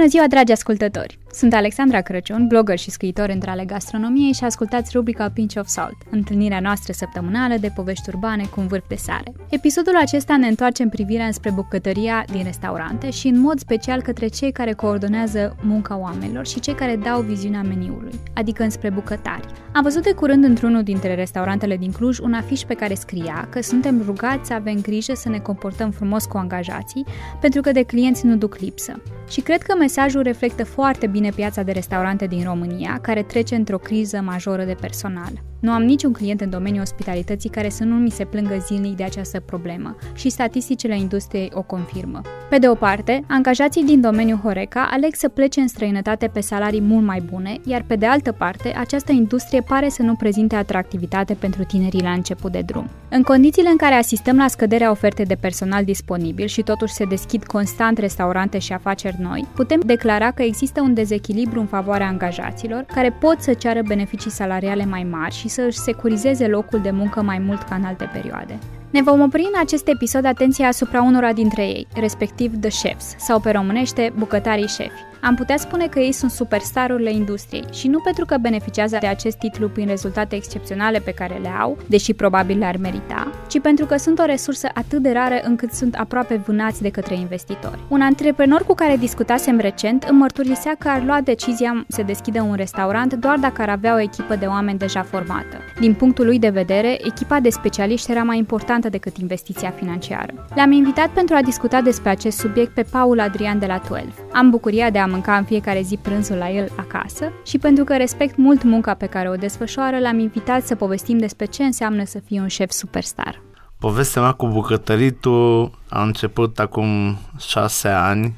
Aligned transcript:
Bună 0.00 0.12
ziua, 0.12 0.26
dragi 0.26 0.52
ascultători! 0.52 1.18
Sunt 1.32 1.54
Alexandra 1.54 2.00
Crăciun, 2.00 2.46
blogger 2.46 2.78
și 2.78 2.90
scriitor 2.90 3.28
între 3.28 3.50
ale 3.50 3.64
gastronomiei 3.64 4.32
și 4.32 4.44
ascultați 4.44 4.90
rubrica 4.94 5.30
Pinch 5.30 5.56
of 5.58 5.66
Salt, 5.66 5.96
întâlnirea 6.10 6.60
noastră 6.60 6.92
săptămânală 6.92 7.54
de 7.60 7.72
povești 7.74 8.08
urbane 8.08 8.44
cu 8.44 8.60
un 8.60 8.66
vârf 8.66 8.88
de 8.88 8.94
sare. 8.94 9.32
Episodul 9.48 9.96
acesta 9.96 10.36
ne 10.36 10.46
întoarce 10.46 10.82
în 10.82 10.88
privirea 10.88 11.24
înspre 11.26 11.50
bucătăria 11.50 12.24
din 12.32 12.42
restaurante 12.44 13.10
și 13.10 13.26
în 13.26 13.40
mod 13.40 13.58
special 13.58 14.02
către 14.02 14.26
cei 14.26 14.52
care 14.52 14.72
coordonează 14.72 15.56
munca 15.62 15.98
oamenilor 15.98 16.46
și 16.46 16.60
cei 16.60 16.74
care 16.74 16.96
dau 16.96 17.20
viziunea 17.20 17.62
meniului, 17.62 18.12
adică 18.34 18.62
înspre 18.62 18.90
bucătari. 18.90 19.46
Am 19.72 19.82
văzut 19.82 20.02
de 20.02 20.12
curând 20.12 20.44
într-unul 20.44 20.82
dintre 20.82 21.14
restaurantele 21.14 21.76
din 21.76 21.92
Cluj 21.92 22.18
un 22.18 22.32
afiș 22.32 22.60
pe 22.60 22.74
care 22.74 22.94
scria 22.94 23.48
că 23.50 23.62
suntem 23.62 24.02
rugați 24.06 24.46
să 24.46 24.52
avem 24.52 24.80
grijă 24.80 25.12
să 25.14 25.28
ne 25.28 25.38
comportăm 25.38 25.90
frumos 25.90 26.24
cu 26.24 26.36
angajații, 26.36 27.04
pentru 27.40 27.60
că 27.60 27.72
de 27.72 27.82
clienți 27.82 28.26
nu 28.26 28.36
duc 28.36 28.58
lipsă. 28.58 29.02
Și 29.28 29.40
cred 29.40 29.62
că 29.62 29.76
mesajul 29.76 30.22
reflectă 30.22 30.64
foarte 30.64 31.06
bine 31.06 31.19
piața 31.28 31.62
de 31.62 31.72
restaurante 31.72 32.26
din 32.26 32.44
România, 32.44 32.98
care 33.02 33.22
trece 33.22 33.54
într-o 33.54 33.78
criză 33.78 34.20
majoră 34.20 34.64
de 34.64 34.74
personal. 34.80 35.49
Nu 35.60 35.70
am 35.70 35.82
niciun 35.82 36.12
client 36.12 36.40
în 36.40 36.50
domeniul 36.50 36.82
ospitalității 36.82 37.50
care 37.50 37.68
să 37.68 37.84
nu 37.84 37.94
mi 37.94 38.10
se 38.10 38.24
plângă 38.24 38.64
zilnic 38.66 38.96
de 38.96 39.02
această 39.02 39.40
problemă 39.40 39.96
și 40.14 40.28
statisticile 40.28 40.98
industriei 40.98 41.50
o 41.54 41.62
confirmă. 41.62 42.20
Pe 42.50 42.58
de 42.58 42.68
o 42.68 42.74
parte, 42.74 43.24
angajații 43.28 43.84
din 43.84 44.00
domeniul 44.00 44.38
Horeca 44.38 44.88
aleg 44.90 45.14
să 45.14 45.28
plece 45.28 45.60
în 45.60 45.68
străinătate 45.68 46.26
pe 46.26 46.40
salarii 46.40 46.80
mult 46.80 47.04
mai 47.04 47.22
bune, 47.30 47.56
iar 47.64 47.84
pe 47.86 47.96
de 47.96 48.06
altă 48.06 48.32
parte, 48.32 48.74
această 48.76 49.12
industrie 49.12 49.60
pare 49.60 49.88
să 49.88 50.02
nu 50.02 50.14
prezinte 50.14 50.56
atractivitate 50.56 51.34
pentru 51.34 51.64
tinerii 51.64 52.02
la 52.02 52.10
început 52.10 52.52
de 52.52 52.60
drum. 52.60 52.88
În 53.08 53.22
condițiile 53.22 53.68
în 53.68 53.76
care 53.76 53.94
asistăm 53.94 54.36
la 54.36 54.48
scăderea 54.48 54.90
ofertei 54.90 55.24
de 55.24 55.34
personal 55.34 55.84
disponibil 55.84 56.46
și 56.46 56.62
totuși 56.62 56.92
se 56.92 57.04
deschid 57.04 57.44
constant 57.44 57.98
restaurante 57.98 58.58
și 58.58 58.72
afaceri 58.72 59.16
noi, 59.20 59.46
putem 59.54 59.80
declara 59.86 60.30
că 60.30 60.42
există 60.42 60.80
un 60.80 60.94
dezechilibru 60.94 61.60
în 61.60 61.66
favoarea 61.66 62.06
angajaților, 62.06 62.82
care 62.82 63.10
pot 63.10 63.40
să 63.40 63.54
ceară 63.54 63.80
beneficii 63.86 64.30
salariale 64.30 64.84
mai 64.84 65.06
mari 65.10 65.34
și 65.34 65.48
să 65.50 65.62
își 65.62 65.78
securizeze 65.78 66.46
locul 66.46 66.80
de 66.80 66.90
muncă 66.90 67.22
mai 67.22 67.38
mult 67.38 67.62
ca 67.62 67.74
în 67.74 67.84
alte 67.84 68.10
perioade. 68.12 68.58
Ne 68.90 69.02
vom 69.02 69.20
opri 69.20 69.48
în 69.52 69.60
acest 69.60 69.88
episod 69.88 70.24
atenția 70.24 70.66
asupra 70.68 71.02
unora 71.02 71.32
dintre 71.32 71.62
ei, 71.62 71.86
respectiv 71.94 72.60
The 72.60 72.70
Chefs, 72.82 73.14
sau 73.18 73.40
pe 73.40 73.50
românește 73.50 74.12
bucătarii 74.18 74.66
șefi. 74.66 75.09
Am 75.22 75.34
putea 75.34 75.56
spune 75.56 75.86
că 75.86 75.98
ei 75.98 76.12
sunt 76.12 76.30
superstarurile 76.30 77.12
industriei 77.12 77.64
și 77.72 77.88
nu 77.88 77.98
pentru 77.98 78.24
că 78.24 78.36
beneficiază 78.40 78.96
de 79.00 79.06
acest 79.06 79.36
titlu 79.36 79.68
prin 79.68 79.86
rezultate 79.86 80.36
excepționale 80.36 80.98
pe 80.98 81.12
care 81.12 81.38
le 81.42 81.48
au, 81.60 81.78
deși 81.86 82.14
probabil 82.14 82.58
le-ar 82.58 82.76
merita, 82.76 83.30
ci 83.48 83.60
pentru 83.60 83.86
că 83.86 83.96
sunt 83.96 84.18
o 84.18 84.24
resursă 84.24 84.68
atât 84.74 85.02
de 85.02 85.10
rară 85.12 85.40
încât 85.42 85.72
sunt 85.72 85.94
aproape 85.94 86.36
vânați 86.36 86.82
de 86.82 86.90
către 86.90 87.14
investitori. 87.14 87.78
Un 87.88 88.00
antreprenor 88.00 88.62
cu 88.62 88.74
care 88.74 88.96
discutasem 88.96 89.58
recent 89.58 90.02
îmi 90.02 90.18
mărturisea 90.18 90.74
că 90.78 90.88
ar 90.88 91.02
lua 91.04 91.20
decizia 91.20 91.84
să 91.88 92.02
deschidă 92.02 92.42
un 92.42 92.54
restaurant 92.54 93.14
doar 93.14 93.38
dacă 93.38 93.62
ar 93.62 93.68
avea 93.68 93.94
o 93.94 94.00
echipă 94.00 94.36
de 94.36 94.46
oameni 94.46 94.78
deja 94.78 95.02
formată. 95.02 95.56
Din 95.80 95.94
punctul 95.94 96.24
lui 96.24 96.38
de 96.38 96.48
vedere, 96.48 97.06
echipa 97.06 97.40
de 97.40 97.50
specialiști 97.50 98.10
era 98.10 98.22
mai 98.22 98.38
importantă 98.38 98.88
decât 98.88 99.16
investiția 99.16 99.70
financiară. 99.70 100.46
L-am 100.54 100.72
invitat 100.72 101.08
pentru 101.08 101.34
a 101.34 101.42
discuta 101.42 101.80
despre 101.80 102.10
acest 102.10 102.38
subiect 102.38 102.74
pe 102.74 102.86
Paul 102.90 103.20
Adrian 103.20 103.58
de 103.58 103.66
la 103.66 103.80
12. 103.88 104.14
Am 104.32 104.50
bucuria 104.50 104.90
de 104.90 104.98
a 104.98 105.06
mânca 105.10 105.36
în 105.36 105.44
fiecare 105.44 105.80
zi 105.80 105.96
prânzul 106.02 106.36
la 106.36 106.50
el 106.50 106.68
acasă 106.76 107.32
și 107.44 107.58
pentru 107.58 107.84
că 107.84 107.96
respect 107.96 108.36
mult 108.36 108.62
munca 108.62 108.94
pe 108.94 109.06
care 109.06 109.28
o 109.28 109.34
desfășoară, 109.34 109.98
l-am 109.98 110.18
invitat 110.18 110.66
să 110.66 110.74
povestim 110.74 111.18
despre 111.18 111.44
ce 111.44 111.62
înseamnă 111.62 112.04
să 112.04 112.18
fii 112.18 112.38
un 112.38 112.48
șef 112.48 112.70
superstar. 112.70 113.42
Povestea 113.78 114.22
mea 114.22 114.32
cu 114.32 114.46
bucătăritul 114.46 115.70
a 115.88 116.02
început 116.02 116.58
acum 116.58 117.18
șase 117.38 117.88
ani 117.88 118.34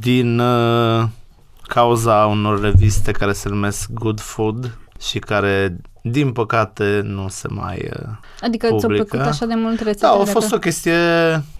din 0.00 0.38
uh, 0.38 1.04
cauza 1.62 2.26
unor 2.26 2.60
reviste 2.60 3.12
care 3.12 3.32
se 3.32 3.48
numesc 3.48 3.90
Good 3.92 4.20
Food 4.20 4.78
și 5.00 5.18
care 5.18 5.76
din 6.10 6.32
păcate 6.32 7.00
nu 7.04 7.28
se 7.28 7.48
mai 7.48 7.90
uh, 7.92 8.08
Adică 8.40 8.66
ți-au 8.66 8.90
plăcut 8.90 9.20
așa 9.20 9.46
de 9.46 9.54
mult 9.54 9.80
rețetele? 9.80 10.12
Da, 10.12 10.20
a 10.20 10.24
fost 10.24 10.52
o 10.52 10.58
chestie, 10.58 10.94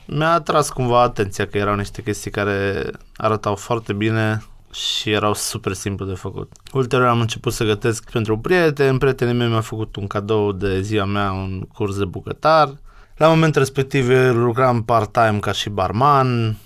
mi-a 0.07 0.33
atras 0.33 0.71
cumva 0.71 1.03
atenția 1.03 1.47
că 1.47 1.59
erau 1.59 1.75
niște 1.75 2.03
chestii 2.03 2.31
care 2.31 2.91
arătau 3.17 3.55
foarte 3.55 3.93
bine 3.93 4.43
și 4.73 5.11
erau 5.11 5.35
super 5.35 5.73
simplu 5.73 6.07
de 6.07 6.15
făcut. 6.15 6.53
Ulterior 6.73 7.09
am 7.09 7.21
început 7.21 7.53
să 7.53 7.65
gătesc 7.65 8.11
pentru 8.11 8.35
un 8.35 8.41
prieten, 8.41 8.99
prietenul 8.99 9.35
meu 9.35 9.49
mi-a 9.49 9.61
făcut 9.61 9.97
un 9.97 10.07
cadou 10.07 10.53
de 10.53 10.81
ziua 10.81 11.05
mea, 11.05 11.33
un 11.33 11.61
curs 11.75 11.99
de 11.99 12.05
bucătar. 12.05 12.69
La 13.17 13.29
momentul 13.29 13.61
respectiv 13.61 14.09
lucram 14.33 14.83
part-time 14.83 15.39
ca 15.41 15.53
și 15.53 15.69
barman, 15.69 16.57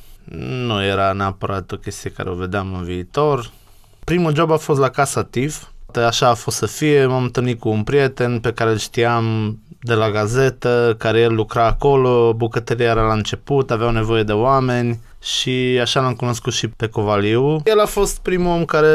nu 0.66 0.84
era 0.84 1.12
neapărat 1.12 1.72
o 1.72 1.76
chestie 1.76 2.10
care 2.10 2.30
o 2.30 2.34
vedeam 2.34 2.74
în 2.74 2.84
viitor. 2.84 3.50
Primul 4.04 4.34
job 4.34 4.50
a 4.50 4.56
fost 4.56 4.80
la 4.80 4.88
Casa 4.88 5.22
TIF, 5.22 5.62
Așa 5.96 6.28
a 6.28 6.34
fost 6.34 6.56
să 6.56 6.66
fie, 6.66 7.06
m-am 7.06 7.22
întâlnit 7.22 7.58
cu 7.58 7.68
un 7.68 7.82
prieten 7.82 8.38
pe 8.38 8.52
care 8.52 8.70
îl 8.70 8.78
știam 8.78 9.58
de 9.82 9.94
la 9.94 10.10
gazetă, 10.10 10.94
care 10.98 11.20
el 11.20 11.34
lucra 11.34 11.66
acolo, 11.66 12.34
bucătăria 12.36 12.90
era 12.90 13.06
la 13.06 13.12
început, 13.12 13.70
aveau 13.70 13.90
nevoie 13.90 14.22
de 14.22 14.32
oameni 14.32 15.00
și 15.22 15.78
așa 15.80 16.00
l-am 16.00 16.14
cunoscut 16.14 16.52
și 16.52 16.68
pe 16.68 16.86
Covaliu. 16.86 17.60
El 17.64 17.80
a 17.80 17.86
fost 17.86 18.18
primul 18.18 18.56
om 18.56 18.64
care 18.64 18.88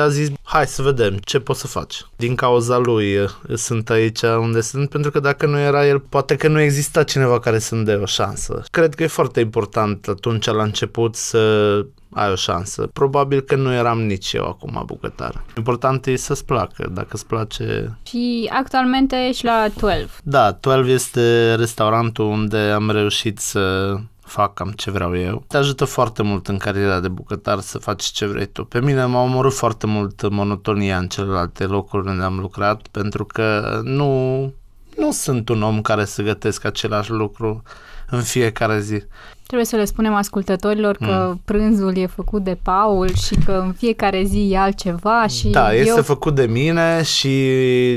a 0.00 0.08
zis, 0.08 0.28
hai 0.42 0.66
să 0.66 0.82
vedem 0.82 1.16
ce 1.16 1.38
poți 1.38 1.60
să 1.60 1.66
faci. 1.66 2.06
Din 2.16 2.34
cauza 2.34 2.76
lui 2.76 3.12
eh, 3.12 3.28
sunt 3.54 3.90
aici 3.90 4.22
unde 4.22 4.60
sunt, 4.60 4.88
pentru 4.88 5.10
că 5.10 5.20
dacă 5.20 5.46
nu 5.46 5.58
era 5.58 5.86
el, 5.86 5.98
poate 5.98 6.36
că 6.36 6.48
nu 6.48 6.60
exista 6.60 7.02
cineva 7.02 7.40
care 7.40 7.58
să-mi 7.58 7.84
dea 7.84 8.00
o 8.00 8.06
șansă. 8.06 8.62
Cred 8.70 8.94
că 8.94 9.02
e 9.02 9.06
foarte 9.06 9.40
important 9.40 10.08
atunci 10.08 10.46
la 10.46 10.62
început 10.62 11.14
să 11.14 11.84
ai 12.14 12.30
o 12.30 12.34
șansă. 12.34 12.86
Probabil 12.92 13.40
că 13.40 13.56
nu 13.56 13.72
eram 13.72 14.00
nici 14.00 14.32
eu 14.32 14.44
acum 14.44 14.82
bucătar. 14.86 15.44
Important 15.56 16.06
e 16.06 16.16
să-ți 16.16 16.44
placă, 16.44 16.90
dacă 16.92 17.08
îți 17.10 17.26
place. 17.26 17.98
Și 18.06 18.50
actualmente 18.52 19.16
ești 19.28 19.44
la 19.44 19.66
12. 19.80 20.08
Da, 20.22 20.50
12 20.50 20.92
este 20.94 21.54
restaurantul 21.54 22.24
unde 22.24 22.58
am 22.58 22.90
reușit 22.90 23.38
să 23.38 23.94
fac 24.32 24.54
cam 24.54 24.70
ce 24.70 24.90
vreau 24.90 25.16
eu. 25.16 25.44
Te 25.48 25.56
ajută 25.56 25.84
foarte 25.84 26.22
mult 26.22 26.48
în 26.48 26.56
cariera 26.56 27.00
de 27.00 27.08
bucătar 27.08 27.60
să 27.60 27.78
faci 27.78 28.02
ce 28.02 28.26
vrei 28.26 28.46
tu. 28.46 28.64
Pe 28.64 28.80
mine 28.80 29.04
m-a 29.04 29.22
omorât 29.22 29.52
foarte 29.52 29.86
mult 29.86 30.30
monotonia 30.30 30.98
în 30.98 31.08
celelalte 31.08 31.64
locuri 31.64 32.08
unde 32.08 32.22
am 32.22 32.38
lucrat 32.38 32.86
pentru 32.90 33.24
că 33.24 33.80
nu, 33.84 34.52
nu 34.96 35.10
sunt 35.10 35.48
un 35.48 35.62
om 35.62 35.80
care 35.80 36.04
să 36.04 36.22
gătesc 36.22 36.64
același 36.64 37.10
lucru 37.10 37.62
în 38.10 38.22
fiecare 38.22 38.80
zi. 38.80 39.02
Trebuie 39.46 39.66
să 39.66 39.76
le 39.76 39.84
spunem 39.84 40.14
ascultătorilor 40.14 40.96
că 40.96 41.26
mm. 41.28 41.40
prânzul 41.44 41.96
e 41.96 42.06
făcut 42.06 42.44
de 42.44 42.58
Paul 42.62 43.14
și 43.14 43.34
că 43.44 43.62
în 43.64 43.72
fiecare 43.72 44.22
zi 44.24 44.48
e 44.50 44.58
altceva 44.58 45.26
și 45.26 45.48
Da, 45.48 45.74
eu... 45.74 45.80
este 45.80 46.00
făcut 46.00 46.34
de 46.34 46.46
mine 46.46 47.02
și 47.02 47.38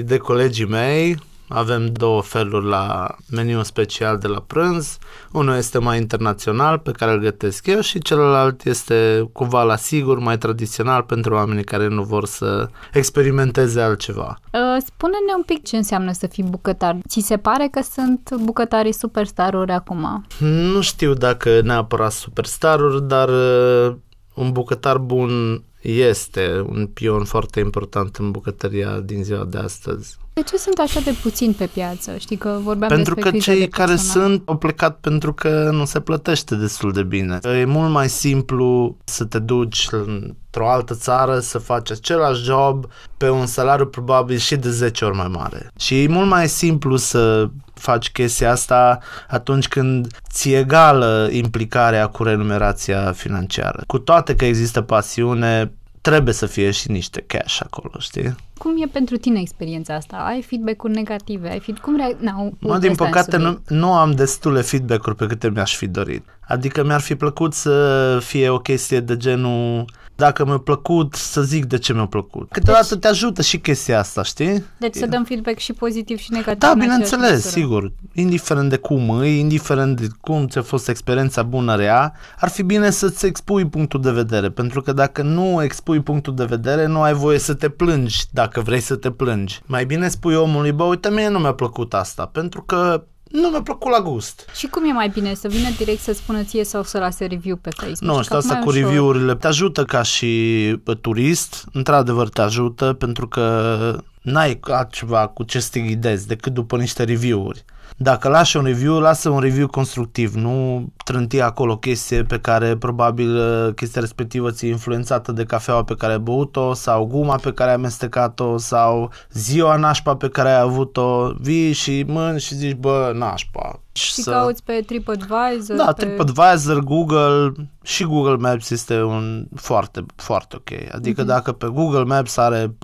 de 0.05 0.17
colegii 0.17 0.65
mei 0.67 1.17
avem 1.47 1.85
două 1.85 2.21
feluri 2.21 2.65
la 2.65 3.15
meniu 3.31 3.63
special 3.63 4.17
de 4.17 4.27
la 4.27 4.43
prânz. 4.47 4.97
Unul 5.31 5.55
este 5.55 5.77
mai 5.77 5.97
internațional, 5.97 6.77
pe 6.77 6.91
care 6.91 7.11
îl 7.11 7.19
gătesc 7.19 7.67
eu, 7.67 7.79
și 7.79 7.99
celălalt 7.99 8.65
este 8.65 9.29
cumva 9.33 9.63
la 9.63 9.75
sigur, 9.75 10.19
mai 10.19 10.37
tradițional 10.37 11.01
pentru 11.01 11.33
oamenii 11.33 11.63
care 11.63 11.87
nu 11.87 12.03
vor 12.03 12.25
să 12.25 12.69
experimenteze 12.93 13.81
altceva. 13.81 14.39
Uh, 14.53 14.83
spune-ne 14.85 15.33
un 15.35 15.43
pic 15.43 15.63
ce 15.63 15.75
înseamnă 15.75 16.11
să 16.11 16.27
fii 16.27 16.43
bucătar. 16.43 16.97
Ți 17.07 17.19
se 17.19 17.37
pare 17.37 17.67
că 17.71 17.81
sunt 17.91 18.35
bucătarii 18.41 18.93
superstaruri 18.93 19.71
acum? 19.71 20.25
Nu 20.39 20.81
știu 20.81 21.13
dacă 21.13 21.61
neapărat 21.63 22.11
superstaruri, 22.11 23.07
dar 23.07 23.29
uh, 23.29 23.95
un 24.33 24.51
bucătar 24.51 24.97
bun 24.97 25.63
este 25.85 26.65
un 26.69 26.87
pion 26.93 27.23
foarte 27.23 27.59
important 27.59 28.15
în 28.15 28.31
bucătăria 28.31 28.99
din 28.99 29.23
ziua 29.23 29.43
de 29.43 29.57
astăzi. 29.57 30.17
De 30.33 30.41
ce 30.41 30.57
sunt 30.57 30.77
așa 30.77 30.99
de 30.99 31.15
puțini 31.21 31.53
pe 31.53 31.65
piață? 31.73 32.17
Știi 32.17 32.37
că 32.37 32.59
vorbeam 32.63 32.89
Pentru 32.89 33.15
că 33.15 33.31
cei 33.31 33.59
de 33.59 33.67
care 33.67 33.95
sunt 33.95 34.41
au 34.45 34.57
plecat 34.57 34.99
pentru 34.99 35.33
că 35.33 35.69
nu 35.71 35.85
se 35.85 35.99
plătește 35.99 36.55
destul 36.55 36.91
de 36.91 37.03
bine. 37.03 37.39
E 37.43 37.65
mult 37.65 37.91
mai 37.91 38.09
simplu 38.09 38.97
să 39.03 39.25
te 39.25 39.39
duci 39.39 39.87
într-o 39.91 40.69
altă 40.69 40.93
țară 40.93 41.39
să 41.39 41.57
faci 41.57 41.91
același 41.91 42.43
job 42.43 42.85
pe 43.17 43.29
un 43.29 43.45
salariu 43.45 43.85
probabil 43.85 44.37
și 44.37 44.55
de 44.55 44.69
10 44.69 45.05
ori 45.05 45.15
mai 45.15 45.27
mare. 45.27 45.71
Și 45.79 46.03
e 46.03 46.07
mult 46.07 46.29
mai 46.29 46.49
simplu 46.49 46.95
să 46.95 47.49
faci 47.75 48.11
chestia 48.11 48.51
asta 48.51 48.99
atunci 49.27 49.67
când 49.67 50.07
ți 50.29 50.53
egală 50.53 51.29
implicarea 51.31 52.07
cu 52.07 52.23
renumerația 52.23 53.11
financiară. 53.11 53.83
Cu 53.87 53.99
toate 53.99 54.35
că 54.35 54.45
există 54.45 54.81
pasiune, 54.81 55.71
trebuie 56.01 56.33
să 56.33 56.45
fie 56.45 56.71
și 56.71 56.91
niște 56.91 57.23
cash 57.27 57.59
acolo, 57.63 57.93
știi? 57.99 58.35
Cum 58.57 58.81
e 58.81 58.87
pentru 58.91 59.17
tine 59.17 59.39
experiența 59.39 59.93
asta? 59.93 60.17
Ai 60.17 60.41
feedback-uri 60.41 60.93
negative? 60.93 61.49
Ai 61.49 61.59
feed... 61.59 61.77
Cum 61.77 61.95
rea... 61.95 62.09
no, 62.19 62.49
mă, 62.59 62.77
din 62.77 62.95
păcate 62.95 63.37
nu, 63.37 63.59
nu 63.67 63.93
am 63.93 64.11
destule 64.11 64.61
feedback-uri 64.61 65.15
pe 65.15 65.25
câte 65.25 65.49
mi-aș 65.49 65.75
fi 65.75 65.87
dorit. 65.87 66.23
Adică 66.47 66.83
mi-ar 66.83 67.01
fi 67.01 67.15
plăcut 67.15 67.53
să 67.53 68.17
fie 68.21 68.49
o 68.49 68.59
chestie 68.59 68.99
de 68.99 69.17
genul 69.17 69.85
dacă 70.15 70.45
mi-a 70.45 70.57
plăcut, 70.57 71.13
să 71.13 71.41
zic 71.41 71.65
de 71.65 71.77
ce 71.77 71.93
mi-a 71.93 72.05
plăcut. 72.05 72.51
Câteodată 72.51 72.87
deci, 72.89 72.99
te 72.99 73.07
ajută 73.07 73.41
și 73.41 73.59
chestia 73.59 73.99
asta, 73.99 74.23
știi? 74.23 74.63
Deci 74.77 74.95
să 74.95 75.05
dăm 75.05 75.23
feedback 75.23 75.57
și 75.57 75.73
pozitiv 75.73 76.17
și 76.17 76.31
negativ. 76.31 76.59
Da, 76.59 76.73
bineînțeles, 76.73 77.45
sigur. 77.45 77.91
Indiferent 78.13 78.69
de 78.69 78.77
cum 78.77 79.09
îi, 79.09 79.39
indiferent 79.39 79.99
de 79.99 80.07
cum 80.21 80.47
ți-a 80.47 80.61
fost 80.61 80.89
experiența 80.89 81.43
bună 81.43 81.75
rea, 81.75 82.13
ar 82.39 82.49
fi 82.49 82.63
bine 82.63 82.89
să-ți 82.89 83.25
expui 83.25 83.67
punctul 83.67 84.01
de 84.01 84.11
vedere, 84.11 84.49
pentru 84.49 84.81
că 84.81 84.93
dacă 84.93 85.21
nu 85.21 85.63
expui 85.63 86.01
punctul 86.01 86.35
de 86.35 86.45
vedere, 86.45 86.85
nu 86.85 87.01
ai 87.01 87.13
voie 87.13 87.37
să 87.39 87.53
te 87.53 87.69
plângi 87.69 88.23
dacă 88.31 88.61
vrei 88.61 88.79
să 88.79 88.95
te 88.95 89.11
plângi. 89.11 89.61
Mai 89.65 89.85
bine 89.85 90.07
spui 90.07 90.35
omului, 90.35 90.71
bă, 90.71 90.83
uite, 90.83 91.09
mie 91.09 91.29
nu 91.29 91.39
mi-a 91.39 91.53
plăcut 91.53 91.93
asta, 91.93 92.25
pentru 92.25 92.61
că 92.61 93.03
nu 93.31 93.49
mi-a 93.49 93.61
plăcut 93.61 93.91
la 93.91 94.01
gust. 94.01 94.49
Și 94.55 94.67
cum 94.67 94.85
e 94.85 94.91
mai 94.91 95.09
bine? 95.09 95.33
Să 95.33 95.47
vină 95.47 95.69
direct 95.77 96.01
să 96.01 96.13
spună 96.13 96.43
ție 96.43 96.63
sau 96.63 96.83
să 96.83 96.97
lase 96.97 97.25
review 97.25 97.55
pe 97.55 97.69
Facebook? 97.69 98.15
Nu, 98.15 98.23
știu, 98.23 98.37
asta 98.37 98.55
cu 98.55 98.69
review-urile 98.69 99.35
te 99.35 99.47
ajută 99.47 99.83
ca 99.83 100.01
și 100.01 100.81
turist, 101.01 101.65
într-adevăr 101.71 102.29
te 102.29 102.41
ajută 102.41 102.93
pentru 102.93 103.27
că 103.27 103.97
n-ai 104.21 104.59
altceva 104.61 105.27
cu 105.27 105.43
ce 105.43 105.59
să 105.59 105.69
te 105.71 105.79
ghidezi 105.79 106.27
decât 106.27 106.53
după 106.53 106.77
niște 106.77 107.03
review-uri. 107.03 107.65
Dacă 107.97 108.27
lași 108.27 108.57
un 108.57 108.63
review, 108.63 108.99
lasă 108.99 109.29
un 109.29 109.39
review 109.39 109.67
constructiv, 109.67 110.33
nu 110.33 110.85
trânti 111.03 111.41
acolo 111.41 111.77
chestie 111.77 112.23
pe 112.23 112.39
care 112.39 112.77
probabil 112.77 113.35
uh, 113.35 113.73
chestia 113.73 114.01
respectivă 114.01 114.51
ți-e 114.51 114.69
influențată 114.69 115.31
de 115.31 115.43
cafeaua 115.43 115.83
pe 115.83 115.95
care 115.95 116.13
ai 116.13 116.19
băut-o 116.19 116.73
sau 116.73 117.05
guma 117.05 117.35
pe 117.35 117.51
care 117.51 117.69
ai 117.69 117.75
amestecat-o 117.75 118.57
sau 118.57 119.11
ziua 119.31 119.75
nașpa 119.75 120.15
pe 120.15 120.29
care 120.29 120.49
ai 120.49 120.59
avut-o, 120.59 121.31
vii 121.39 121.73
și 121.73 122.05
mâni 122.07 122.39
și 122.39 122.55
zici, 122.55 122.75
bă, 122.75 123.11
nașpa, 123.15 123.79
și 123.95 124.13
să... 124.13 124.31
cauți 124.31 124.63
pe 124.63 124.83
TripAdvisor. 124.85 125.75
Da, 125.75 125.93
pe... 125.97 126.05
TripAdvisor, 126.05 126.79
Google 126.79 127.51
și 127.83 128.03
Google 128.03 128.35
Maps 128.35 128.69
este 128.69 129.01
un 129.01 129.45
foarte, 129.55 130.05
foarte 130.15 130.55
ok. 130.55 130.69
Adică 130.91 131.23
mm-hmm. 131.23 131.27
dacă 131.27 131.51
pe 131.51 131.67
Google 131.67 132.03
Maps 132.03 132.37
are 132.37 132.75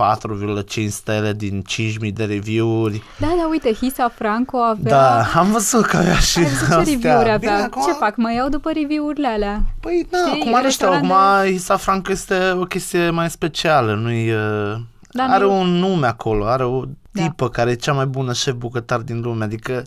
4,5 0.82 0.88
stele 0.88 1.32
din 1.32 1.62
5.000 2.04 2.12
de 2.12 2.24
review-uri. 2.24 3.02
Da, 3.18 3.26
da, 3.26 3.48
uite, 3.50 3.72
Hisa 3.72 4.08
Franco 4.08 4.56
avea... 4.58 4.91
Da, 4.92 5.24
am 5.34 5.50
văzut 5.50 5.84
că 5.84 5.96
avea 5.96 6.18
și 6.18 6.38
Ai 6.38 6.44
ce 6.84 6.90
review-uri 6.90 7.30
avea? 7.30 7.36
Bine, 7.36 7.52
acum... 7.52 7.82
Ce 7.82 7.92
fac? 7.92 8.16
Mă 8.16 8.32
iau 8.32 8.48
după 8.48 8.70
review-urile 8.70 9.26
alea. 9.26 9.62
Păi, 9.80 10.06
da, 10.10 10.18
Știi, 10.18 10.40
acum 10.40 10.62
nu 10.62 10.70
știu, 10.70 10.88
acum 10.88 11.12
Hisa 11.44 11.76
Franco 11.76 12.12
este 12.12 12.50
o 12.58 12.64
chestie 12.64 13.10
mai 13.10 13.30
specială, 13.30 13.94
nu-i... 13.94 14.30
Uh... 14.32 14.74
Da, 15.10 15.24
are 15.24 15.44
nu... 15.44 15.60
un 15.60 15.68
nume 15.68 16.06
acolo, 16.06 16.46
are 16.46 16.64
o 16.64 16.84
da. 17.10 17.22
tipă 17.22 17.44
da. 17.44 17.50
care 17.50 17.70
e 17.70 17.74
cea 17.74 17.92
mai 17.92 18.06
bună 18.06 18.32
șef 18.32 18.54
bucătar 18.54 19.00
din 19.00 19.20
lume, 19.20 19.44
adică 19.44 19.82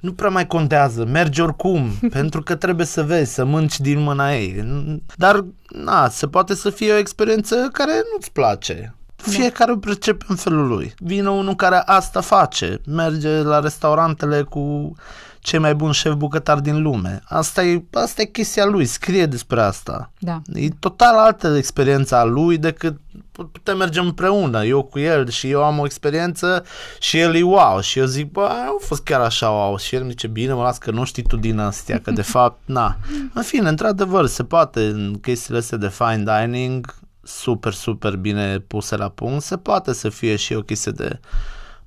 nu 0.00 0.12
prea 0.12 0.30
mai 0.30 0.46
contează, 0.46 1.04
mergi 1.04 1.40
oricum, 1.40 1.90
pentru 2.18 2.42
că 2.42 2.54
trebuie 2.54 2.86
să 2.86 3.02
vezi, 3.02 3.34
să 3.34 3.44
mânci 3.44 3.80
din 3.80 4.02
mâna 4.02 4.34
ei. 4.34 4.64
Dar, 5.16 5.44
na, 5.84 6.08
se 6.08 6.26
poate 6.26 6.54
să 6.54 6.70
fie 6.70 6.92
o 6.92 6.98
experiență 6.98 7.68
care 7.72 7.92
nu-ți 8.12 8.32
place. 8.32 8.94
Da. 9.16 9.30
Fiecare 9.30 9.72
o 9.72 9.76
percepe 9.76 10.24
în 10.28 10.36
felul 10.36 10.66
lui. 10.66 10.94
Vine 10.98 11.30
unul 11.30 11.54
care 11.54 11.76
asta 11.76 12.20
face, 12.20 12.80
merge 12.86 13.42
la 13.42 13.60
restaurantele 13.60 14.42
cu 14.42 14.94
cei 15.46 15.58
mai 15.58 15.74
buni 15.74 15.94
șef 15.94 16.14
bucătari 16.14 16.62
din 16.62 16.82
lume. 16.82 17.22
Asta 17.24 17.64
e, 17.64 17.84
asta 17.92 18.22
e 18.22 18.24
chestia 18.24 18.64
lui, 18.64 18.84
scrie 18.84 19.26
despre 19.26 19.60
asta. 19.60 20.12
Da. 20.18 20.42
E 20.54 20.68
total 20.68 21.16
altă 21.16 21.56
experiența 21.56 22.18
a 22.18 22.24
lui 22.24 22.58
decât 22.58 22.96
putem 23.44 23.76
merge 23.76 24.00
împreună, 24.00 24.64
eu 24.64 24.82
cu 24.82 24.98
el 24.98 25.28
și 25.28 25.50
eu 25.50 25.64
am 25.64 25.78
o 25.78 25.84
experiență 25.84 26.64
și 26.98 27.18
el 27.18 27.34
e 27.34 27.42
wow 27.42 27.80
și 27.80 27.98
eu 27.98 28.04
zic, 28.04 28.30
bă, 28.30 28.48
au 28.66 28.78
fost 28.80 29.02
chiar 29.02 29.20
așa 29.20 29.50
wow 29.50 29.76
și 29.76 29.94
el 29.94 30.00
îmi 30.00 30.10
zice, 30.10 30.26
bine, 30.26 30.52
mă 30.52 30.62
las 30.62 30.78
că 30.78 30.90
nu 30.90 31.04
știi 31.04 31.22
tu 31.22 31.36
din 31.36 31.58
astea, 31.58 32.00
că 32.00 32.10
de 32.10 32.22
fapt, 32.36 32.60
na. 32.64 32.96
În 33.34 33.42
fine, 33.42 33.68
într-adevăr, 33.68 34.26
se 34.26 34.44
poate 34.44 34.80
în 34.80 35.18
chestiile 35.20 35.58
astea 35.58 35.78
de 35.78 35.88
fine 35.88 36.24
dining, 36.40 36.94
super, 37.26 37.72
super 37.72 38.16
bine 38.16 38.58
puse 38.58 38.96
la 38.96 39.08
punct, 39.08 39.42
se 39.42 39.56
poate 39.56 39.92
să 39.92 40.08
fie 40.08 40.36
și 40.36 40.54
o 40.54 40.62
chestie 40.62 40.92
de 40.92 41.20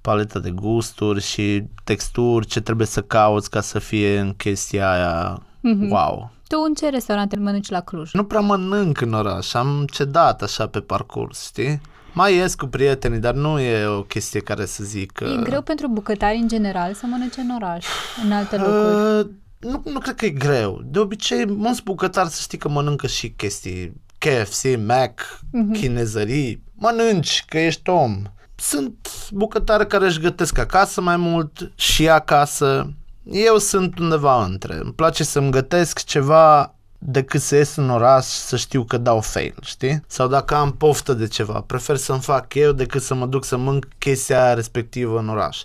paletă 0.01 0.39
de 0.39 0.50
gusturi 0.50 1.21
și 1.21 1.63
texturi, 1.83 2.47
ce 2.47 2.62
trebuie 2.62 2.88
să 2.88 3.01
cauți 3.01 3.50
ca 3.50 3.62
să 3.62 3.80
fie 3.80 4.19
în 4.19 4.33
chestia 4.33 4.91
aia 4.91 5.41
mm-hmm. 5.41 5.89
wow. 5.89 6.31
Tu 6.47 6.57
în 6.68 6.74
ce 6.74 6.89
restaurante 6.89 7.36
mănânci 7.36 7.69
la 7.69 7.81
Cluj? 7.81 8.12
Nu 8.12 8.24
prea 8.24 8.39
mănânc 8.39 9.01
în 9.01 9.13
oraș, 9.13 9.53
am 9.53 9.86
cedat 9.91 10.41
așa 10.41 10.68
pe 10.68 10.80
parcurs, 10.80 11.45
știi? 11.45 11.81
Mai 12.13 12.36
ies 12.36 12.56
cu 12.56 12.65
prietenii, 12.65 13.19
dar 13.19 13.33
nu 13.33 13.59
e 13.59 13.86
o 13.86 14.01
chestie 14.01 14.39
care 14.39 14.65
să 14.65 14.83
zic... 14.83 15.19
E 15.19 15.25
uh... 15.25 15.41
greu 15.44 15.62
pentru 15.62 15.88
bucătari 15.88 16.38
în 16.38 16.47
general 16.47 16.94
să 16.94 17.06
mănânce 17.06 17.39
în 17.39 17.50
oraș, 17.62 17.86
în 18.25 18.31
alte 18.31 18.56
uh, 18.56 18.62
locuri? 18.62 19.19
Uh, 19.19 19.30
nu, 19.59 19.91
nu 19.91 20.00
cred 20.00 20.15
că 20.15 20.25
e 20.25 20.30
greu. 20.30 20.81
De 20.86 21.00
obicei, 21.00 21.45
mulți 21.45 21.83
bucătari 21.83 22.30
să 22.30 22.39
știi 22.41 22.57
că 22.57 22.69
mănâncă 22.69 23.07
și 23.07 23.30
chestii 23.30 23.94
KFC, 24.19 24.77
Mac, 24.86 25.21
uh-huh. 25.21 25.74
chinezării. 25.74 26.63
Mănânci, 26.75 27.44
că 27.48 27.60
ești 27.60 27.89
om. 27.89 28.21
Sunt 28.56 29.10
bucătari 29.31 29.88
care 29.88 30.06
își 30.06 30.19
gătesc 30.19 30.57
acasă 30.57 31.01
mai 31.01 31.18
mult 31.18 31.71
și 31.75 32.10
acasă. 32.10 32.94
Eu 33.31 33.57
sunt 33.57 34.00
undeva 34.00 34.44
între. 34.44 34.75
Îmi 34.75 34.94
place 34.94 35.24
să-mi 35.24 35.51
gătesc 35.51 36.04
ceva 36.04 36.74
decât 36.98 37.42
să 37.42 37.56
ies 37.56 37.75
în 37.75 37.89
oraș 37.89 38.25
să 38.25 38.57
știu 38.57 38.83
că 38.83 38.98
dau 38.98 39.21
fail, 39.21 39.56
știi? 39.62 40.04
Sau 40.07 40.27
dacă 40.27 40.56
am 40.56 40.72
poftă 40.72 41.13
de 41.13 41.27
ceva, 41.27 41.62
prefer 41.62 41.95
să-mi 41.95 42.22
fac 42.22 42.54
eu 42.54 42.72
decât 42.72 43.01
să 43.01 43.13
mă 43.13 43.25
duc 43.25 43.45
să 43.45 43.57
mănânc 43.57 43.88
chestia 43.98 44.54
respectivă 44.54 45.19
în 45.19 45.30
oraș. 45.30 45.62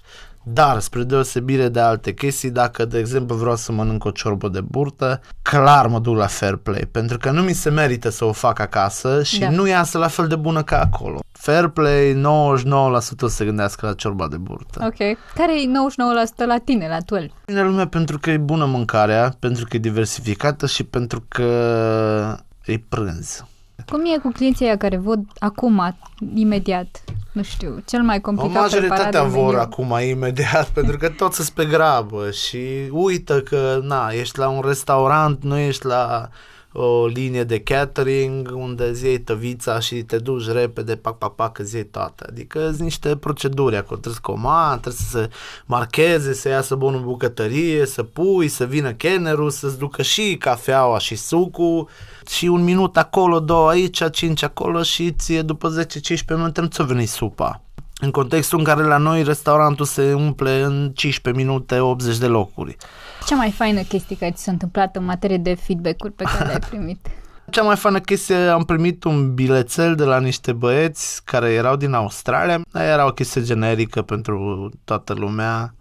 Dar, 0.46 0.80
spre 0.80 1.02
deosebire 1.02 1.68
de 1.68 1.80
alte 1.80 2.14
chestii, 2.14 2.50
dacă, 2.50 2.84
de 2.84 2.98
exemplu, 2.98 3.36
vreau 3.36 3.56
să 3.56 3.72
mănânc 3.72 4.04
o 4.04 4.10
ciorbă 4.10 4.48
de 4.48 4.60
burtă, 4.60 5.20
clar 5.42 5.86
mă 5.86 5.98
duc 5.98 6.16
la 6.16 6.26
fair 6.26 6.56
play, 6.56 6.88
pentru 6.90 7.18
că 7.18 7.30
nu 7.30 7.42
mi 7.42 7.52
se 7.52 7.70
merită 7.70 8.08
să 8.08 8.24
o 8.24 8.32
fac 8.32 8.58
acasă 8.58 9.22
și 9.22 9.38
da. 9.38 9.50
nu 9.50 9.66
iasă 9.66 9.98
la 9.98 10.08
fel 10.08 10.26
de 10.26 10.36
bună 10.36 10.62
ca 10.62 10.80
acolo. 10.80 11.18
Fair 11.32 11.68
play, 11.68 12.14
99% 12.14 13.26
se 13.26 13.44
gândească 13.44 13.86
la 13.86 13.92
ciorba 13.92 14.28
de 14.28 14.36
burtă. 14.36 14.80
Ok. 14.84 15.16
Care 15.34 15.60
e 15.60 15.66
99% 16.44 16.46
la 16.46 16.58
tine, 16.58 16.88
la 16.88 16.98
12? 17.06 17.32
Bine 17.46 17.62
lumea 17.62 17.86
pentru 17.86 18.18
că 18.18 18.30
e 18.30 18.36
bună 18.36 18.64
mâncarea, 18.64 19.36
pentru 19.38 19.64
că 19.68 19.76
e 19.76 19.78
diversificată 19.78 20.66
și 20.66 20.84
pentru 20.84 21.24
că 21.28 21.44
e 22.64 22.78
prânz. 22.88 23.44
Cum 23.90 24.04
e 24.04 24.18
cu 24.18 24.28
clienții 24.28 24.76
care 24.78 24.96
văd 24.96 25.20
acum, 25.38 25.96
imediat, 26.34 27.04
nu 27.32 27.42
știu, 27.42 27.82
cel 27.86 28.02
mai 28.02 28.20
complicat 28.20 28.56
O 28.56 28.60
majoritatea 28.60 29.22
vor 29.22 29.58
acum 29.58 29.98
imediat, 30.08 30.68
pentru 30.78 30.96
că 30.96 31.08
toți 31.08 31.36
sunt 31.36 31.48
pe 31.48 31.64
grabă 31.64 32.30
și 32.30 32.88
uită 32.90 33.40
că, 33.40 33.80
na, 33.82 34.08
ești 34.10 34.38
la 34.38 34.48
un 34.48 34.62
restaurant, 34.64 35.42
nu 35.42 35.58
ești 35.58 35.86
la 35.86 36.28
o 36.76 37.06
linie 37.06 37.44
de 37.44 37.60
catering 37.60 38.52
unde 38.54 38.84
îți 38.84 39.04
iei 39.04 39.18
tăvița 39.18 39.80
și 39.80 40.02
te 40.02 40.18
duci 40.18 40.46
repede, 40.46 40.96
pac, 40.96 41.18
pac, 41.18 41.34
pac, 41.34 41.58
îți 41.58 41.74
iei 41.74 41.84
toate. 41.84 42.24
Adică 42.28 42.66
sunt 42.68 42.78
niște 42.78 43.16
proceduri 43.16 43.76
acolo. 43.76 44.00
Trebuie 44.00 44.14
să 44.14 44.30
comand, 44.30 44.80
trebuie 44.80 45.02
să 45.10 45.18
se 45.18 45.28
marcheze, 45.66 46.32
să 46.32 46.48
iasă 46.48 46.74
bunul 46.74 47.00
bucătărie, 47.00 47.86
să 47.86 48.02
pui, 48.02 48.48
să 48.48 48.64
vină 48.64 48.92
kennerul, 48.92 49.50
să-ți 49.50 49.78
ducă 49.78 50.02
și 50.02 50.36
cafeaua 50.38 50.98
și 50.98 51.16
sucul 51.16 51.88
și 52.28 52.46
un 52.46 52.64
minut 52.64 52.96
acolo, 52.96 53.40
două 53.40 53.68
aici, 53.68 54.10
cinci 54.10 54.42
acolo 54.42 54.82
și 54.82 55.12
ție 55.12 55.42
după 55.42 55.84
10-15 55.84 55.86
minute 56.28 56.60
nu 56.60 56.66
ți-o 56.66 56.84
veni 56.84 57.06
supa. 57.06 57.62
În 58.00 58.10
contextul 58.10 58.58
în 58.58 58.64
care 58.64 58.82
la 58.82 58.96
noi 58.96 59.22
restaurantul 59.22 59.84
se 59.84 60.12
umple 60.12 60.62
în 60.62 60.92
15 60.94 61.44
minute 61.44 61.78
80 61.78 62.18
de 62.18 62.26
locuri. 62.26 62.76
Cea 63.26 63.36
mai 63.36 63.50
faină 63.50 63.80
chestie 63.80 64.16
care 64.16 64.32
ți 64.32 64.42
s-a 64.42 64.50
întâmplat 64.50 64.96
în 64.96 65.04
materie 65.04 65.36
de 65.36 65.54
feedback-uri 65.54 66.12
pe 66.12 66.24
care 66.24 66.44
le-ai 66.44 66.58
primit? 66.70 67.06
Cea 67.50 67.62
mai 67.62 67.76
faină 67.76 68.00
chestie, 68.00 68.36
am 68.36 68.64
primit 68.64 69.04
un 69.04 69.34
bilețel 69.34 69.94
de 69.94 70.04
la 70.04 70.20
niște 70.20 70.52
băieți 70.52 71.24
care 71.24 71.52
erau 71.52 71.76
din 71.76 71.92
Australia. 71.92 72.60
Era 72.72 73.06
o 73.06 73.12
chestie 73.12 73.42
generică 73.42 74.02
pentru 74.02 74.70
toată 74.84 75.12
lumea. 75.12 75.74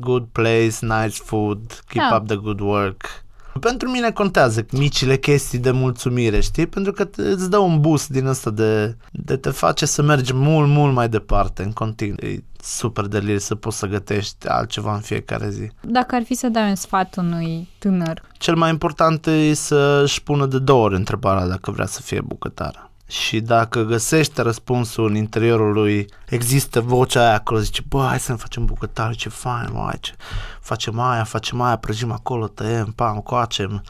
Good 0.00 0.26
place, 0.32 0.76
nice 0.80 1.22
food, 1.24 1.82
keep 1.88 2.06
yeah. 2.08 2.20
up 2.20 2.26
the 2.26 2.36
good 2.36 2.60
work. 2.60 3.24
Pentru 3.58 3.90
mine 3.90 4.10
contează 4.10 4.66
micile 4.72 5.16
chestii 5.16 5.58
de 5.58 5.70
mulțumire, 5.70 6.40
știi? 6.40 6.66
Pentru 6.66 6.92
că 6.92 7.08
îți 7.16 7.50
dă 7.50 7.58
un 7.58 7.80
boost 7.80 8.08
din 8.08 8.26
ăsta 8.26 8.50
de, 8.50 8.96
de 9.10 9.36
te 9.36 9.50
face 9.50 9.86
să 9.86 10.02
mergi 10.02 10.34
mult, 10.34 10.68
mult 10.68 10.94
mai 10.94 11.08
departe 11.08 11.62
în 11.62 11.72
continuu. 11.72 12.16
E 12.20 12.44
super 12.62 13.04
delir 13.04 13.38
să 13.38 13.54
poți 13.54 13.78
să 13.78 13.86
gătești 13.86 14.48
altceva 14.48 14.94
în 14.94 15.00
fiecare 15.00 15.50
zi. 15.50 15.70
Dacă 15.80 16.14
ar 16.14 16.22
fi 16.22 16.34
să 16.34 16.48
dai 16.48 16.68
un 16.68 16.74
sfat 16.74 17.16
unui 17.16 17.68
tânăr? 17.78 18.22
Cel 18.38 18.54
mai 18.54 18.70
important 18.70 19.26
e 19.26 19.54
să-și 19.54 20.22
pună 20.22 20.46
de 20.46 20.58
două 20.58 20.84
ori 20.84 20.94
întrebarea 20.94 21.46
dacă 21.46 21.70
vrea 21.70 21.86
să 21.86 22.02
fie 22.02 22.20
bucătară 22.20 22.87
și 23.08 23.40
dacă 23.40 23.82
găsește 23.82 24.42
răspunsul 24.42 25.06
în 25.06 25.14
interiorul 25.14 25.72
lui, 25.72 26.06
există 26.26 26.80
vocea 26.80 27.20
aia 27.20 27.34
acolo, 27.34 27.60
zice, 27.60 27.82
bă, 27.88 28.04
hai 28.08 28.20
să 28.20 28.32
ne 28.32 28.38
facem 28.38 28.64
bucătare, 28.64 29.12
ce 29.12 29.28
fain, 29.28 29.68
mă, 29.72 29.92
ce 30.00 30.12
facem 30.60 30.98
aia, 31.00 31.24
facem 31.24 31.60
aia, 31.60 31.76
prăjim 31.76 32.12
acolo, 32.12 32.46
tăiem, 32.48 32.92
pam, 32.96 33.18
coacem. 33.18 33.82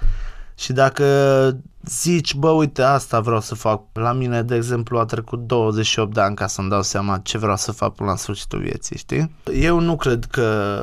Și 0.54 0.72
dacă 0.72 1.04
zici, 1.84 2.34
bă, 2.34 2.50
uite, 2.50 2.82
asta 2.82 3.20
vreau 3.20 3.40
să 3.40 3.54
fac. 3.54 3.82
La 3.92 4.12
mine, 4.12 4.42
de 4.42 4.54
exemplu, 4.54 4.98
a 4.98 5.04
trecut 5.04 5.46
28 5.46 6.14
de 6.14 6.20
ani 6.20 6.36
ca 6.36 6.46
să-mi 6.46 6.68
dau 6.68 6.82
seama 6.82 7.18
ce 7.18 7.38
vreau 7.38 7.56
să 7.56 7.72
fac 7.72 7.94
până 7.94 8.10
la 8.10 8.16
sfârșitul 8.16 8.58
vieții, 8.60 8.96
știi? 8.96 9.34
Eu 9.54 9.80
nu 9.80 9.96
cred 9.96 10.24
că, 10.24 10.78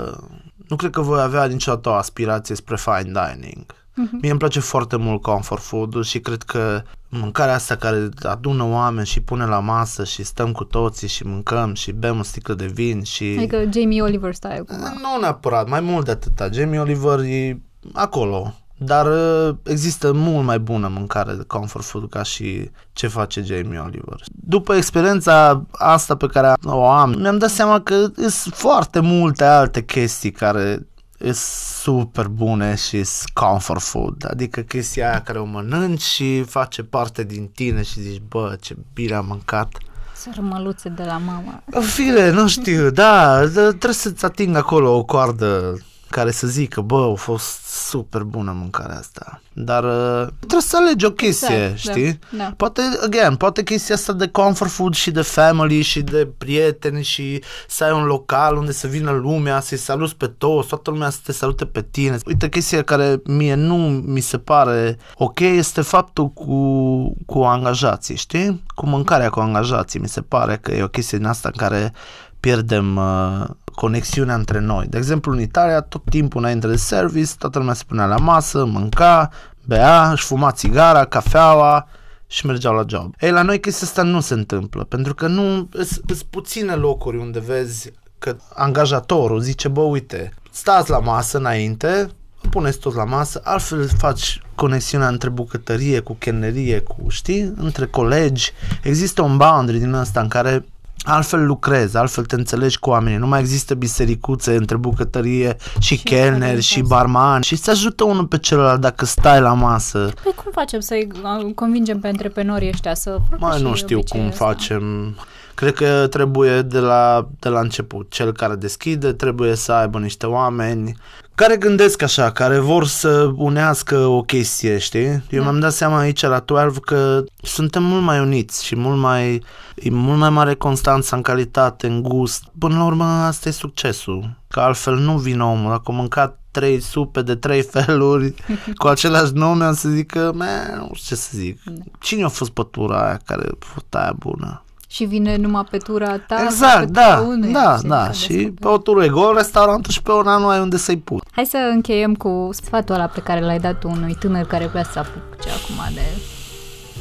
nu 0.68 0.75
cred 0.75 0.92
că 0.92 1.01
voi 1.01 1.22
avea 1.22 1.46
niciodată 1.46 1.89
o 1.89 1.94
aspirație 1.94 2.56
spre 2.56 2.75
fine 2.75 3.12
dining 3.34 3.65
Uh-huh. 3.96 4.22
Mie 4.22 4.30
îmi 4.30 4.40
place 4.40 4.60
foarte 4.60 4.96
mult 4.96 5.22
comfort 5.22 5.62
food 5.62 6.04
și 6.04 6.20
cred 6.20 6.44
că 6.44 6.82
mâncarea 7.10 7.54
asta 7.54 7.75
care 7.75 8.10
adună 8.22 8.64
oameni 8.64 9.06
și 9.06 9.22
pune 9.22 9.46
la 9.46 9.60
masă 9.60 10.04
și 10.04 10.24
stăm 10.24 10.52
cu 10.52 10.64
toții 10.64 11.08
și 11.08 11.25
mâncăm 11.25 11.74
și 11.74 11.92
bem 11.92 12.20
o 12.20 12.24
sticlă 12.24 12.54
de 12.54 12.66
vin 12.66 13.04
și... 13.04 13.36
Adică 13.38 13.64
Jamie 13.74 14.02
Oliver 14.02 14.34
style. 14.34 14.64
Cumva. 14.68 14.94
Nu 15.02 15.22
neapărat, 15.22 15.70
mai 15.70 15.80
mult 15.80 16.06
de 16.06 16.12
atâta. 16.12 16.50
Jamie 16.52 16.80
Oliver 16.80 17.20
e 17.20 17.62
acolo. 17.94 18.54
Dar 18.78 19.06
uh, 19.06 19.56
există 19.64 20.12
mult 20.14 20.46
mai 20.46 20.60
bună 20.60 20.88
mâncare 20.88 21.34
de 21.34 21.44
comfort 21.48 21.86
food 21.86 22.10
ca 22.10 22.24
și 22.24 22.70
ce 22.94 23.08
face 23.08 23.42
Jamie 23.42 23.80
Oliver. 23.80 24.20
După 24.32 24.75
experiența 24.75 25.66
asta 25.72 26.16
pe 26.16 26.28
care 26.28 26.54
o 26.64 26.88
am, 26.88 27.16
mi-am 27.20 27.38
dat 27.38 27.50
seama 27.50 27.82
că 27.82 27.96
sunt 28.16 28.54
foarte 28.54 29.00
multe 29.00 29.44
alte 29.44 29.84
chestii 29.84 30.32
care 30.32 30.88
sunt 31.19 31.36
super 31.36 32.27
bune 32.27 32.75
și 32.75 33.03
sunt 33.03 33.29
comfort 33.34 33.81
food. 33.81 34.25
Adică 34.29 34.62
chestia 34.62 35.10
aia 35.10 35.22
care 35.22 35.39
o 35.39 35.45
mănânci 35.45 36.01
și 36.01 36.43
face 36.43 36.84
parte 36.84 37.24
din 37.24 37.48
tine 37.48 37.81
și 37.84 38.01
zici, 38.01 38.22
bă, 38.27 38.57
ce 38.62 38.75
bine 38.93 39.15
am 39.15 39.25
mâncat. 39.25 39.77
Sărmăluțe 40.15 40.89
de 40.89 41.03
la 41.03 41.17
mama. 41.17 41.63
În 41.65 41.81
fine, 41.81 42.29
nu 42.29 42.48
știu, 42.48 42.89
da, 42.89 43.39
trebuie 43.50 43.93
să-ți 43.93 44.25
ating 44.25 44.55
acolo 44.55 44.98
o 44.98 45.03
coardă 45.03 45.77
care 46.10 46.32
să 46.32 46.48
zică, 46.48 46.82
bă, 46.82 47.10
a 47.12 47.16
fost 47.16 47.66
super 47.66 48.22
bună 48.22 48.52
mâncarea 48.52 48.98
asta. 48.98 49.42
Dar 49.54 49.84
uh, 49.84 50.28
trebuie 50.40 50.62
să 50.62 50.78
alegi 50.78 51.06
o 51.06 51.12
chestie, 51.12 51.56
exact, 51.56 51.78
știi? 51.78 52.20
Da, 52.32 52.38
da. 52.38 52.54
Poate, 52.58 52.82
again, 53.04 53.36
poate 53.36 53.64
chestia 53.64 53.96
asta 53.96 54.14
de 54.14 54.28
comfort 54.28 54.72
food 54.72 54.94
și 54.94 55.12
de 55.12 55.22
family 55.22 55.82
și 55.82 56.02
de 56.02 56.30
prieteni 56.38 57.04
și 57.04 57.44
să 57.68 57.84
ai 57.84 57.92
un 57.92 58.04
local 58.04 58.56
unde 58.56 58.72
să 58.72 58.88
vină 58.88 59.12
lumea, 59.12 59.60
să-i 59.60 59.78
saluți 59.78 60.16
pe 60.16 60.28
toți, 60.28 60.68
toată 60.68 60.90
lumea 60.90 61.10
să 61.10 61.18
te 61.24 61.32
salute 61.32 61.66
pe 61.66 61.82
tine. 61.82 62.18
Uite, 62.26 62.50
chestia 62.50 62.84
care 62.84 63.22
mie 63.26 63.54
nu 63.54 63.76
mi 64.06 64.20
se 64.20 64.38
pare 64.38 64.98
ok 65.18 65.40
este 65.40 65.82
faptul 65.82 66.30
cu, 66.30 67.16
cu 67.26 67.40
angajații, 67.40 68.16
știi? 68.16 68.64
Cu 68.76 68.86
mâncarea 68.86 69.30
cu 69.30 69.40
angajații. 69.40 70.00
Mi 70.00 70.08
se 70.08 70.22
pare 70.22 70.58
că 70.62 70.72
e 70.72 70.84
o 70.84 70.88
chestie 70.88 71.18
din 71.18 71.28
asta 71.28 71.50
în 71.52 71.58
care 71.58 71.94
pierdem 72.40 72.96
uh, 72.96 73.46
conexiunea 73.75 74.36
între 74.36 74.60
noi. 74.60 74.86
De 74.88 74.98
exemplu, 74.98 75.32
în 75.32 75.39
Italia, 75.39 75.82
tot 75.82 76.01
timpul 76.10 76.41
înainte 76.41 76.67
de 76.67 76.75
service, 76.75 77.32
toată 77.38 77.60
lumea 77.60 77.74
se 77.74 77.84
punea 77.88 78.05
la 78.05 78.17
masă, 78.17 78.65
mânca, 78.65 79.29
bea, 79.65 80.12
își 80.12 80.25
fuma 80.25 80.51
țigara, 80.51 81.05
cafeaua 81.05 81.88
și 82.27 82.46
mergeau 82.46 82.75
la 82.75 82.84
job. 82.88 83.13
Ei, 83.20 83.32
la 83.32 83.41
noi 83.41 83.60
chestia 83.60 83.88
asta 83.88 84.03
nu 84.03 84.20
se 84.20 84.34
întâmplă, 84.34 84.84
pentru 84.84 85.15
că 85.15 85.27
nu 85.27 85.70
sunt 85.84 86.22
puține 86.29 86.74
locuri 86.74 87.17
unde 87.17 87.39
vezi 87.39 87.91
că 88.20 88.36
angajatorul 88.53 89.39
zice, 89.39 89.67
bă, 89.67 89.82
uite, 89.82 90.34
stați 90.51 90.89
la 90.89 91.00
masă 91.00 91.38
înainte, 91.38 92.10
puneți 92.50 92.79
toți 92.79 92.96
la 92.96 93.03
masă, 93.03 93.41
altfel 93.44 93.89
faci 93.98 94.41
conexiunea 94.55 95.08
între 95.08 95.29
bucătărie 95.29 96.00
cu 96.00 96.13
chenerie, 96.13 96.79
cu, 96.79 97.10
știi, 97.10 97.53
între 97.55 97.86
colegi. 97.86 98.51
Există 98.84 99.22
un 99.22 99.38
boundary 99.38 99.77
din 99.77 99.94
ăsta 99.94 100.22
în 100.22 100.27
care 100.27 100.65
altfel 101.04 101.46
lucrezi, 101.46 101.98
altfel 101.98 102.25
te 102.25 102.36
înțelegi 102.36 102.80
cu 102.80 102.90
oamenii. 102.90 103.18
Nu 103.18 103.28
mai 103.28 103.40
există 103.40 103.74
bisericuțe 103.74 104.56
între 104.56 104.75
bucătărie 104.78 105.58
și, 105.80 105.96
și 105.96 106.04
chelner 106.04 106.60
și 106.62 106.82
barman 106.82 107.42
și 107.42 107.56
se 107.56 107.72
ajută 107.72 108.04
unul 108.04 108.25
pe 108.25 108.38
celălalt 108.38 108.82
dacă 108.82 109.06
stai 109.06 109.42
la 109.42 109.54
masă. 109.54 110.10
Păi 110.24 110.34
cum 110.36 110.52
facem 110.52 110.80
să-i 110.80 111.08
convingem 111.56 112.00
pe 112.00 112.08
antreprenorii 112.08 112.70
ăștia 112.70 112.94
să 112.94 113.18
facă 113.30 113.46
Mai 113.46 113.62
nu 113.62 113.75
știu 113.75 114.00
cum 114.10 114.28
asta. 114.28 114.46
facem. 114.46 115.16
Cred 115.54 115.74
că 115.74 116.08
trebuie 116.10 116.62
de 116.62 116.80
la, 116.80 117.28
de 117.40 117.50
la 117.50 117.60
început. 117.60 118.12
Cel 118.12 118.32
care 118.32 118.56
deschide 118.56 119.12
trebuie 119.14 119.56
să 119.56 119.72
aibă 119.72 120.00
niște 120.00 120.25
oameni 120.25 120.98
care 121.36 121.58
gândesc 121.58 122.01
așa, 122.01 122.32
care 122.32 122.60
vor 122.60 122.88
să 122.88 123.32
unească 123.36 123.98
o 123.98 124.22
chestie, 124.22 124.77
știi? 124.77 125.06
Eu 125.06 125.22
da. 125.30 125.42
mi-am 125.42 125.60
dat 125.60 125.74
seama 125.74 125.98
aici 125.98 126.22
la 126.22 126.39
12 126.39 126.80
că 126.80 127.24
suntem 127.42 127.84
mult 127.84 128.04
mai 128.04 128.20
uniți 128.20 128.65
și 128.65 128.75
mult 128.75 128.98
mai, 128.98 129.44
e 129.75 129.89
mult 129.89 130.20
mai 130.20 130.30
mare 130.30 130.54
constanță 130.54 131.15
în 131.15 131.22
calitate, 131.22 131.88
în 131.88 132.01
gust. 132.01 132.44
Până 132.60 132.77
la 132.77 132.86
urmă, 132.86 133.04
asta 133.04 133.50
e 133.50 133.51
succesul. 133.51 134.39
Că 134.48 134.60
altfel 134.60 134.96
nu 134.96 135.18
vine 135.18 135.44
omul. 135.44 135.70
Dacă 135.70 135.84
a 135.86 135.92
mâncat 135.92 136.39
trei 136.51 136.80
supe 136.80 137.22
de 137.22 137.36
trei 137.36 137.62
feluri 137.74 138.34
cu 138.75 138.88
același 138.88 139.34
nume, 139.34 139.63
am 139.63 139.74
să 139.74 139.89
zic 139.89 140.12
că, 140.12 140.32
nu 140.77 140.89
știu 140.94 141.15
ce 141.15 141.22
să 141.22 141.30
zic. 141.34 141.63
Da. 141.63 141.84
Cine 142.00 142.24
a 142.24 142.27
fost 142.27 142.51
pătura 142.51 143.06
aia 143.06 143.20
care 143.25 143.44
a 143.51 143.65
fost 143.65 143.96
aia 143.96 144.15
bună? 144.20 144.64
Și 144.96 145.04
vine 145.04 145.36
numai 145.36 145.64
pe 145.70 145.78
tura 145.78 146.18
ta? 146.18 146.44
Exact, 146.44 146.90
da, 146.90 147.24
unui, 147.28 147.52
da, 147.52 147.78
da. 147.84 148.12
Și 148.12 148.54
pe 148.60 148.68
o 148.68 148.78
tură 148.78 149.04
e 149.04 149.08
gol 149.08 149.36
restaurantul 149.36 149.92
și 149.92 150.02
pe 150.02 150.12
una 150.12 150.38
nu 150.38 150.48
ai 150.48 150.60
unde 150.60 150.78
să-i 150.78 150.98
pui. 150.98 151.20
Hai 151.32 151.46
să 151.46 151.58
încheiem 151.74 152.16
cu 152.16 152.50
sfatul 152.52 152.96
ăla 152.96 153.06
pe 153.06 153.20
care 153.20 153.40
l-ai 153.40 153.60
dat 153.60 153.84
unui 153.84 154.16
tânăr 154.20 154.46
care 154.46 154.66
vrea 154.66 154.84
să 154.84 155.00
apuce 155.00 155.50
acum 155.50 155.94
de 155.94 156.02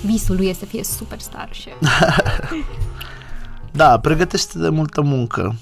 visul 0.04 0.36
lui 0.36 0.48
e 0.48 0.52
să 0.52 0.64
fie 0.64 0.84
superstar 0.84 1.48
și... 1.50 1.68
da, 3.80 3.98
pregătește 3.98 4.58
de 4.58 4.68
multă 4.68 5.00
muncă, 5.00 5.54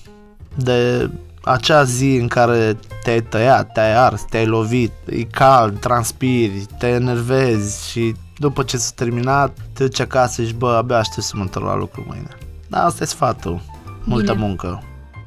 de 0.54 1.10
acea 1.42 1.82
zi 1.82 2.14
în 2.20 2.28
care 2.28 2.78
te-ai 3.02 3.20
tăiat, 3.20 3.72
te-ai 3.72 3.94
ars, 3.94 4.24
te-ai 4.30 4.46
lovit, 4.46 4.92
e 5.04 5.22
cald, 5.22 5.78
transpiri, 5.78 6.66
te 6.78 6.86
enervezi 6.86 7.90
și 7.90 8.14
după 8.36 8.62
ce 8.62 8.76
s-a 8.76 8.92
terminat, 8.94 9.58
te 9.72 9.84
duci 9.84 10.00
acasă 10.00 10.42
și 10.42 10.54
bă, 10.54 10.68
abia 10.68 10.96
aștept 10.96 11.26
să 11.26 11.32
mă 11.36 11.42
întorc 11.42 11.64
la 11.64 11.76
lucru 11.76 12.04
mâine. 12.08 12.28
Da, 12.68 12.84
asta 12.84 13.02
e 13.02 13.06
sfatul. 13.06 13.60
Multă 14.04 14.32
Bine. 14.32 14.46
muncă. 14.46 14.82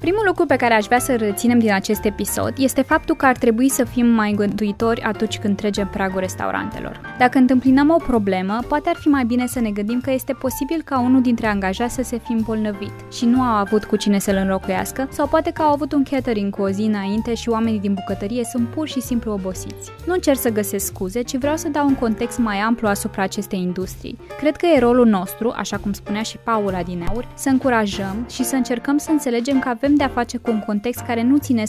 Primul 0.05 0.23
lucru 0.25 0.45
pe 0.45 0.55
care 0.55 0.73
aș 0.73 0.85
vrea 0.85 0.99
să 0.99 1.15
reținem 1.15 1.59
din 1.59 1.73
acest 1.73 2.03
episod 2.03 2.53
este 2.57 2.81
faptul 2.81 3.15
că 3.15 3.25
ar 3.25 3.37
trebui 3.37 3.69
să 3.69 3.83
fim 3.83 4.05
mai 4.05 4.33
gânduitori 4.35 5.01
atunci 5.01 5.37
când 5.37 5.57
trecem 5.57 5.87
pragul 5.87 6.19
restaurantelor. 6.19 7.01
Dacă 7.17 7.37
întâmpinăm 7.37 7.89
o 7.89 7.97
problemă, 8.07 8.59
poate 8.67 8.89
ar 8.89 8.95
fi 8.95 9.07
mai 9.07 9.23
bine 9.23 9.47
să 9.47 9.59
ne 9.59 9.69
gândim 9.69 10.01
că 10.01 10.11
este 10.11 10.33
posibil 10.33 10.81
ca 10.85 10.99
unul 10.99 11.21
dintre 11.21 11.47
angajați 11.47 11.93
să 11.93 12.01
se 12.03 12.17
fi 12.17 12.31
îmbolnăvit 12.31 12.91
și 13.11 13.25
nu 13.25 13.41
au 13.41 13.55
avut 13.55 13.83
cu 13.83 13.95
cine 13.95 14.19
să-l 14.19 14.35
înlocuiască, 14.35 15.07
sau 15.11 15.27
poate 15.27 15.51
că 15.51 15.61
au 15.61 15.71
avut 15.71 15.93
un 15.93 16.03
catering 16.03 16.55
cu 16.55 16.61
o 16.61 16.69
zi 16.69 16.81
înainte 16.81 17.33
și 17.33 17.49
oamenii 17.49 17.79
din 17.79 17.93
bucătărie 17.93 18.43
sunt 18.43 18.67
pur 18.67 18.87
și 18.87 19.01
simplu 19.01 19.31
obosiți. 19.31 19.91
Nu 20.05 20.13
încerc 20.13 20.39
să 20.39 20.49
găsesc 20.49 20.85
scuze, 20.85 21.21
ci 21.21 21.37
vreau 21.37 21.55
să 21.55 21.69
dau 21.69 21.87
un 21.87 21.95
context 21.95 22.37
mai 22.37 22.57
amplu 22.57 22.87
asupra 22.87 23.23
acestei 23.23 23.59
industrii. 23.59 24.17
Cred 24.37 24.55
că 24.55 24.65
e 24.65 24.79
rolul 24.79 25.07
nostru, 25.07 25.53
așa 25.55 25.77
cum 25.77 25.93
spunea 25.93 26.21
și 26.21 26.37
Paula 26.43 26.83
din 26.83 27.05
Aur, 27.09 27.27
să 27.35 27.49
încurajăm 27.49 28.25
și 28.29 28.43
să 28.43 28.55
încercăm 28.55 28.97
să 28.97 29.11
înțelegem 29.11 29.59
că 29.59 29.69
avem 29.69 29.93
de-a 29.97 30.07
face 30.07 30.37
cu 30.37 30.51
un 30.51 30.59
context 30.59 30.99
care 30.99 31.23
nu 31.23 31.37
ține 31.37 31.63
100% 31.63 31.67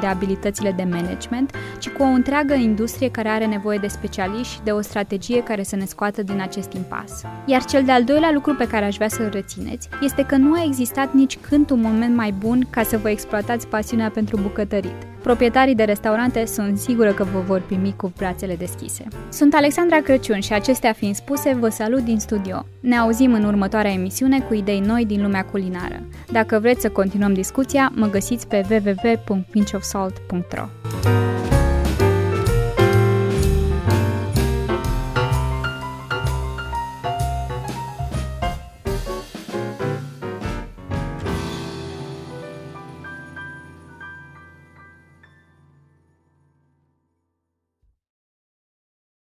de 0.00 0.06
abilitățile 0.06 0.72
de 0.72 0.86
management, 0.90 1.54
ci 1.78 1.88
cu 1.88 2.02
o 2.02 2.06
întreagă 2.06 2.54
industrie 2.54 3.10
care 3.10 3.28
are 3.28 3.46
nevoie 3.46 3.78
de 3.78 3.86
specialiști 3.86 4.52
și 4.52 4.60
de 4.64 4.70
o 4.70 4.80
strategie 4.80 5.42
care 5.42 5.62
să 5.62 5.76
ne 5.76 5.84
scoată 5.84 6.22
din 6.22 6.40
acest 6.40 6.72
impas. 6.72 7.22
Iar 7.46 7.64
cel 7.64 7.84
de-al 7.84 8.04
doilea 8.04 8.32
lucru 8.32 8.54
pe 8.54 8.66
care 8.66 8.84
aș 8.84 8.94
vrea 8.94 9.08
să-l 9.08 9.30
rețineți 9.32 9.88
este 10.02 10.24
că 10.26 10.36
nu 10.36 10.52
a 10.52 10.64
existat 10.64 11.12
nici 11.12 11.38
când 11.38 11.70
un 11.70 11.80
moment 11.80 12.16
mai 12.16 12.34
bun 12.38 12.66
ca 12.70 12.82
să 12.82 12.98
vă 12.98 13.10
exploatați 13.10 13.66
pasiunea 13.66 14.10
pentru 14.10 14.38
bucătărit. 14.42 15.14
Proprietarii 15.24 15.74
de 15.74 15.84
restaurante 15.84 16.44
sunt 16.44 16.78
sigură 16.78 17.12
că 17.12 17.24
vă 17.24 17.40
vor 17.40 17.60
primi 17.60 17.94
cu 17.96 18.12
brațele 18.16 18.54
deschise. 18.56 19.04
Sunt 19.28 19.54
Alexandra 19.54 19.96
Crăciun 19.96 20.40
și 20.40 20.52
acestea 20.52 20.92
fiind 20.92 21.14
spuse, 21.14 21.56
vă 21.60 21.68
salut 21.68 22.00
din 22.00 22.18
studio. 22.18 22.66
Ne 22.80 22.96
auzim 22.96 23.32
în 23.32 23.44
următoarea 23.44 23.90
emisiune 23.90 24.40
cu 24.40 24.54
idei 24.54 24.80
noi 24.80 25.04
din 25.04 25.22
lumea 25.22 25.44
culinară. 25.44 26.02
Dacă 26.32 26.58
vreți 26.58 26.80
să 26.80 26.90
continuăm 26.90 27.32
discuția, 27.44 27.92
mă 27.94 28.06
găsiți 28.06 28.48
pe 28.48 28.64
www.pinchofsalt.ro. 28.70 31.33